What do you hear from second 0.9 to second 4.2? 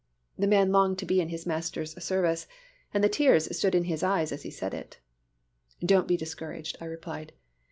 to be in his Master's service and the tears stood in his